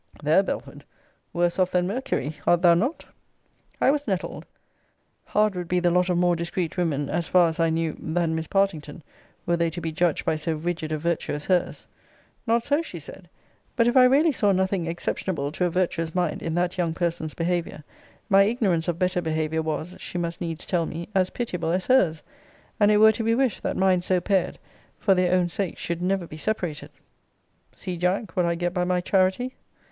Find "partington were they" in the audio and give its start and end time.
8.47-9.69